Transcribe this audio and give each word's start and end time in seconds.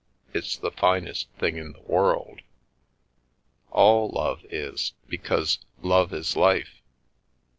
It's 0.33 0.57
the 0.57 0.71
finest 0.71 1.29
thing 1.37 1.57
in 1.57 1.73
the 1.73 1.81
world. 1.81 2.41
All 3.69 4.09
love 4.09 4.43
is, 4.45 4.93
because 5.07 5.59
love 5.83 6.11
is 6.11 6.35
life. 6.35 6.81